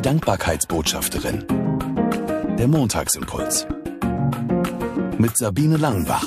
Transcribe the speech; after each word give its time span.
Die 0.00 0.08
Dankbarkeitsbotschafterin. 0.08 1.44
Der 2.58 2.68
Montagsimpuls. 2.68 3.66
Mit 5.18 5.36
Sabine 5.36 5.76
Langenbach. 5.76 6.24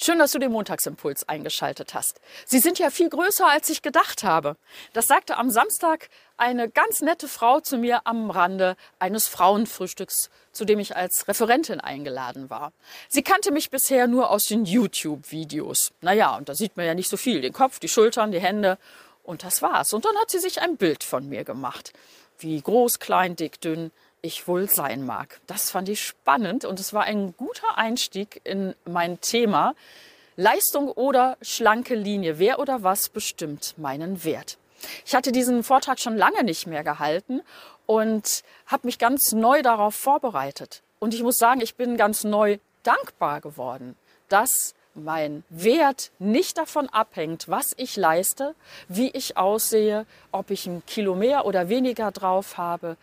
Schön, 0.00 0.20
dass 0.20 0.30
du 0.30 0.38
den 0.38 0.52
Montagsimpuls 0.52 1.28
eingeschaltet 1.28 1.92
hast. 1.94 2.20
Sie 2.46 2.60
sind 2.60 2.78
ja 2.78 2.90
viel 2.90 3.08
größer, 3.08 3.48
als 3.48 3.68
ich 3.68 3.82
gedacht 3.82 4.22
habe. 4.22 4.56
Das 4.92 5.08
sagte 5.08 5.38
am 5.38 5.50
Samstag 5.50 6.08
eine 6.36 6.70
ganz 6.70 7.00
nette 7.00 7.26
Frau 7.26 7.58
zu 7.58 7.78
mir 7.78 8.06
am 8.06 8.30
Rande 8.30 8.76
eines 9.00 9.26
Frauenfrühstücks, 9.26 10.30
zu 10.52 10.64
dem 10.64 10.78
ich 10.78 10.94
als 10.94 11.26
Referentin 11.26 11.80
eingeladen 11.80 12.48
war. 12.48 12.72
Sie 13.08 13.22
kannte 13.22 13.50
mich 13.50 13.70
bisher 13.70 14.06
nur 14.06 14.30
aus 14.30 14.44
den 14.44 14.64
YouTube-Videos. 14.64 15.90
Naja, 16.00 16.36
und 16.36 16.48
da 16.48 16.54
sieht 16.54 16.76
man 16.76 16.86
ja 16.86 16.94
nicht 16.94 17.10
so 17.10 17.16
viel. 17.16 17.40
Den 17.40 17.52
Kopf, 17.52 17.80
die 17.80 17.88
Schultern, 17.88 18.30
die 18.30 18.40
Hände. 18.40 18.78
Und 19.28 19.44
das 19.44 19.60
war's. 19.60 19.92
Und 19.92 20.06
dann 20.06 20.16
hat 20.16 20.30
sie 20.30 20.38
sich 20.38 20.62
ein 20.62 20.78
Bild 20.78 21.04
von 21.04 21.28
mir 21.28 21.44
gemacht. 21.44 21.92
Wie 22.38 22.58
groß, 22.58 22.98
klein, 22.98 23.36
dick, 23.36 23.60
dünn 23.60 23.90
ich 24.22 24.48
wohl 24.48 24.70
sein 24.70 25.04
mag. 25.04 25.38
Das 25.46 25.70
fand 25.70 25.90
ich 25.90 26.02
spannend 26.02 26.64
und 26.64 26.80
es 26.80 26.94
war 26.94 27.02
ein 27.02 27.34
guter 27.36 27.76
Einstieg 27.76 28.40
in 28.44 28.74
mein 28.86 29.20
Thema. 29.20 29.74
Leistung 30.36 30.90
oder 30.90 31.36
schlanke 31.42 31.94
Linie, 31.94 32.38
wer 32.38 32.58
oder 32.58 32.82
was 32.82 33.10
bestimmt 33.10 33.74
meinen 33.76 34.24
Wert? 34.24 34.56
Ich 35.04 35.14
hatte 35.14 35.30
diesen 35.30 35.62
Vortrag 35.62 36.00
schon 36.00 36.16
lange 36.16 36.42
nicht 36.42 36.66
mehr 36.66 36.82
gehalten 36.82 37.42
und 37.84 38.42
habe 38.66 38.86
mich 38.86 38.98
ganz 38.98 39.32
neu 39.32 39.60
darauf 39.60 39.94
vorbereitet. 39.94 40.80
Und 41.00 41.12
ich 41.12 41.22
muss 41.22 41.36
sagen, 41.36 41.60
ich 41.60 41.74
bin 41.74 41.98
ganz 41.98 42.24
neu 42.24 42.56
dankbar 42.82 43.42
geworden, 43.42 43.94
dass 44.30 44.74
mein 44.94 45.44
Wert 45.48 46.10
nicht 46.18 46.58
davon 46.58 46.88
abhängt, 46.88 47.48
was 47.48 47.74
ich 47.76 47.96
leiste, 47.96 48.54
wie 48.88 49.10
ich 49.10 49.36
aussehe, 49.36 50.06
ob 50.32 50.50
ich 50.50 50.66
ein 50.66 50.84
Kilo 50.86 51.14
mehr 51.14 51.46
oder 51.46 51.68
weniger 51.68 52.10
drauf 52.10 52.58
habe, 52.58 52.96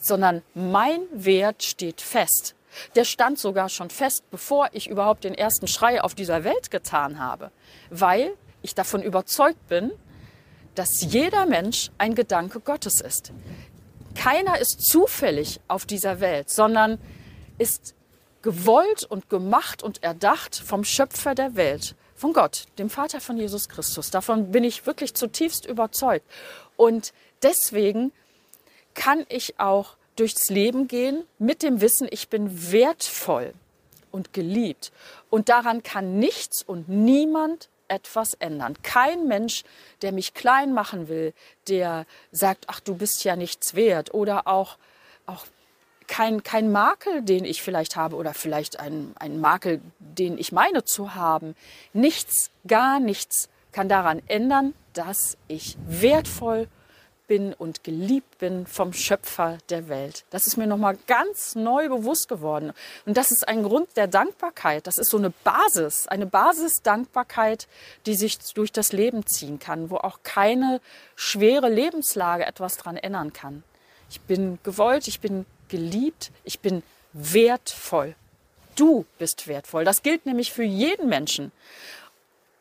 sondern 0.00 0.42
mein 0.54 1.00
Wert 1.12 1.62
steht 1.62 2.00
fest. 2.00 2.54
Der 2.94 3.04
stand 3.04 3.38
sogar 3.38 3.68
schon 3.68 3.90
fest, 3.90 4.24
bevor 4.30 4.68
ich 4.72 4.88
überhaupt 4.88 5.24
den 5.24 5.34
ersten 5.34 5.66
Schrei 5.66 6.02
auf 6.02 6.14
dieser 6.14 6.44
Welt 6.44 6.70
getan 6.70 7.18
habe, 7.18 7.50
weil 7.90 8.32
ich 8.62 8.74
davon 8.74 9.02
überzeugt 9.02 9.68
bin, 9.68 9.92
dass 10.74 11.02
jeder 11.02 11.46
Mensch 11.46 11.90
ein 11.98 12.14
Gedanke 12.14 12.60
Gottes 12.60 13.00
ist. 13.00 13.32
Keiner 14.14 14.58
ist 14.58 14.82
zufällig 14.82 15.60
auf 15.68 15.84
dieser 15.84 16.20
Welt, 16.20 16.50
sondern 16.50 16.98
ist 17.58 17.94
gewollt 18.42 19.04
und 19.04 19.30
gemacht 19.30 19.82
und 19.82 20.02
erdacht 20.02 20.56
vom 20.56 20.84
Schöpfer 20.84 21.34
der 21.34 21.54
Welt, 21.54 21.94
von 22.14 22.32
Gott, 22.32 22.66
dem 22.78 22.90
Vater 22.90 23.20
von 23.20 23.36
Jesus 23.36 23.68
Christus. 23.68 24.10
Davon 24.10 24.52
bin 24.52 24.64
ich 24.64 24.86
wirklich 24.86 25.14
zutiefst 25.14 25.66
überzeugt. 25.66 26.26
Und 26.76 27.12
deswegen 27.42 28.12
kann 28.94 29.24
ich 29.28 29.58
auch 29.58 29.96
durchs 30.16 30.50
Leben 30.50 30.88
gehen 30.88 31.24
mit 31.38 31.62
dem 31.62 31.80
Wissen, 31.80 32.06
ich 32.10 32.28
bin 32.28 32.72
wertvoll 32.72 33.54
und 34.10 34.32
geliebt. 34.32 34.92
Und 35.30 35.48
daran 35.48 35.82
kann 35.82 36.18
nichts 36.18 36.62
und 36.62 36.88
niemand 36.88 37.68
etwas 37.88 38.34
ändern. 38.34 38.76
Kein 38.82 39.26
Mensch, 39.26 39.64
der 40.02 40.12
mich 40.12 40.34
klein 40.34 40.72
machen 40.72 41.08
will, 41.08 41.34
der 41.68 42.06
sagt, 42.30 42.64
ach, 42.68 42.80
du 42.80 42.94
bist 42.94 43.24
ja 43.24 43.36
nichts 43.36 43.74
wert 43.74 44.14
oder 44.14 44.46
auch, 44.46 44.78
auch 45.26 45.44
kein, 46.06 46.42
kein 46.42 46.70
Makel, 46.72 47.22
den 47.22 47.44
ich 47.44 47.62
vielleicht 47.62 47.96
habe 47.96 48.16
oder 48.16 48.34
vielleicht 48.34 48.80
ein, 48.80 49.14
ein 49.18 49.40
Makel, 49.40 49.80
den 49.98 50.38
ich 50.38 50.52
meine 50.52 50.84
zu 50.84 51.14
haben. 51.14 51.54
Nichts, 51.92 52.50
gar 52.66 53.00
nichts 53.00 53.48
kann 53.72 53.88
daran 53.88 54.22
ändern, 54.28 54.74
dass 54.92 55.36
ich 55.48 55.76
wertvoll 55.86 56.68
bin 57.26 57.54
und 57.54 57.82
geliebt 57.82 58.38
bin 58.38 58.66
vom 58.66 58.92
Schöpfer 58.92 59.56
der 59.70 59.88
Welt. 59.88 60.24
Das 60.28 60.46
ist 60.46 60.58
mir 60.58 60.66
nochmal 60.66 60.98
ganz 61.06 61.54
neu 61.54 61.88
bewusst 61.88 62.28
geworden. 62.28 62.72
Und 63.06 63.16
das 63.16 63.30
ist 63.30 63.48
ein 63.48 63.62
Grund 63.62 63.88
der 63.96 64.06
Dankbarkeit. 64.06 64.86
Das 64.86 64.98
ist 64.98 65.10
so 65.10 65.16
eine 65.16 65.30
Basis, 65.30 66.06
eine 66.08 66.26
Basisdankbarkeit, 66.26 67.68
die 68.04 68.16
sich 68.16 68.38
durch 68.54 68.70
das 68.70 68.92
Leben 68.92 69.24
ziehen 69.26 69.58
kann, 69.58 69.88
wo 69.88 69.96
auch 69.96 70.18
keine 70.24 70.80
schwere 71.16 71.70
Lebenslage 71.70 72.44
etwas 72.44 72.76
daran 72.76 72.98
ändern 72.98 73.32
kann. 73.32 73.62
Ich 74.10 74.20
bin 74.20 74.58
gewollt, 74.62 75.08
ich 75.08 75.20
bin 75.20 75.46
geliebt, 75.72 76.30
ich 76.44 76.60
bin 76.60 76.82
wertvoll. 77.14 78.14
Du 78.76 79.06
bist 79.18 79.48
wertvoll. 79.48 79.84
Das 79.84 80.02
gilt 80.02 80.26
nämlich 80.26 80.52
für 80.52 80.62
jeden 80.62 81.08
Menschen. 81.08 81.50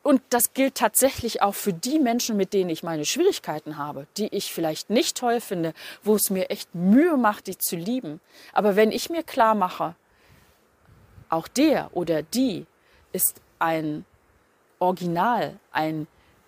Und 0.01 0.21
das 0.29 0.53
gilt 0.53 0.75
tatsächlich 0.75 1.41
auch 1.41 1.53
für 1.53 1.73
die 1.73 1.99
Menschen, 1.99 2.37
mit 2.37 2.53
denen 2.53 2.69
ich 2.69 2.83
meine 2.83 3.05
Schwierigkeiten 3.05 3.77
habe, 3.77 4.07
die 4.17 4.33
ich 4.33 4.51
vielleicht 4.51 4.89
nicht 4.89 5.17
toll 5.17 5.41
finde, 5.41 5.73
wo 6.03 6.15
es 6.15 6.29
mir 6.29 6.49
echt 6.49 6.73
Mühe 6.73 7.17
macht, 7.17 7.47
die 7.47 7.57
zu 7.57 7.75
lieben. 7.75 8.21
Aber 8.53 8.75
wenn 8.75 8.91
ich 8.91 9.09
mir 9.09 9.23
klar 9.23 9.55
mache, 9.55 9.93
auch 11.29 11.47
der 11.47 11.95
oder 11.95 12.23
die 12.23 12.65
ist 13.11 13.41
ein 13.59 14.05
Original, 14.79 15.59
ein 15.71 16.07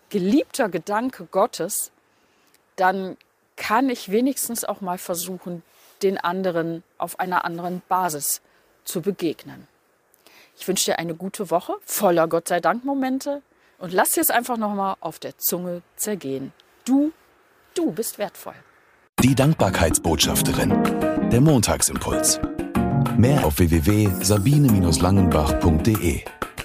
geliebter 0.10 0.70
Gedanke 0.70 1.26
Gottes, 1.26 1.92
dann 2.76 3.18
kann 3.56 3.90
ich 3.90 4.12
wenigstens 4.12 4.66
auch 4.66 4.82
mal 4.82 4.98
versuchen, 4.98 5.62
den 6.04 6.18
anderen 6.18 6.84
auf 6.98 7.20
einer 7.20 7.46
anderen 7.46 7.82
Basis 7.88 8.42
zu 8.84 9.02
begegnen. 9.02 9.68
Ich 10.58 10.68
wünsche 10.68 10.92
dir 10.92 11.00
eine 11.00 11.16
gute 11.16 11.50
Woche 11.50 11.74
voller 11.84 12.28
Gott 12.28 12.48
sei 12.48 12.60
Dank 12.60 12.86
Momente 12.86 13.42
und 13.80 13.92
lass 13.94 14.12
dir 14.12 14.22
es 14.22 14.30
einfach 14.30 14.58
nochmal 14.58 14.98
auf 15.00 15.18
der 15.20 15.36
Zunge 15.38 15.82
zergehen. 15.96 16.52
Du, 16.86 17.12
du 17.74 17.92
bist 17.92 18.20
wertvoll. 18.20 18.54
Die 19.20 19.36
Dankbarkeitsbotschafterin. 19.36 21.30
Der 21.32 21.42
Montagsimpuls. 21.42 22.40
Mehr 23.18 23.46
auf 23.46 23.60
www.sabine-langenbach.de. 23.60 26.24